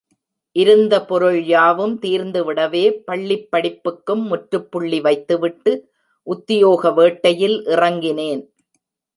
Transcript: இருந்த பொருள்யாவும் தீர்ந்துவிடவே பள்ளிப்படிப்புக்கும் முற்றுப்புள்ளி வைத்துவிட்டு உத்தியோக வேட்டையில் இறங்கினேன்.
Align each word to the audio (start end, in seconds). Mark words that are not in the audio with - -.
இருந்த 0.55 0.93
பொருள்யாவும் 1.09 1.93
தீர்ந்துவிடவே 2.01 2.83
பள்ளிப்படிப்புக்கும் 3.11 4.23
முற்றுப்புள்ளி 4.23 5.01
வைத்துவிட்டு 5.01 5.73
உத்தியோக 6.27 6.91
வேட்டையில் 6.91 7.57
இறங்கினேன். 7.67 8.43